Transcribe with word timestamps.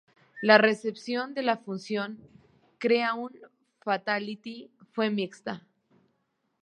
La 0.41 0.57
recepción 0.57 1.35
de 1.35 1.43
la 1.43 1.57
función 1.57 2.17
de 2.17 2.23
Krea-un-Fatality 2.79 4.71
fue 4.93 5.11
mixta. 5.11 5.61